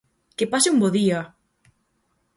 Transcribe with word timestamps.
¡Que 0.37 0.45
pase 0.51 0.67
un 0.73 0.77
bo 0.81 0.89
día! 0.97 1.19